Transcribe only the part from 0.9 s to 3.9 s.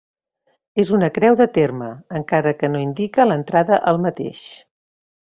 una creu de terme, encara que no indica l'entrada